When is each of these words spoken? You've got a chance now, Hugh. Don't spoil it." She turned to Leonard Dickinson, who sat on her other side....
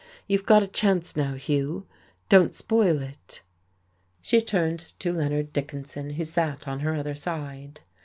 You've 0.25 0.47
got 0.47 0.63
a 0.63 0.67
chance 0.67 1.15
now, 1.15 1.35
Hugh. 1.35 1.85
Don't 2.27 2.55
spoil 2.55 3.03
it." 3.03 3.43
She 4.19 4.41
turned 4.41 4.79
to 4.97 5.13
Leonard 5.13 5.53
Dickinson, 5.53 6.13
who 6.13 6.23
sat 6.23 6.67
on 6.67 6.79
her 6.79 6.95
other 6.95 7.13
side.... 7.13 7.81